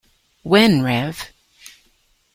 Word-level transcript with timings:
When 0.41 0.81
Rev. 0.81 1.31